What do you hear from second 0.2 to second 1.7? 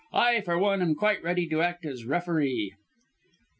for one, am quite ready to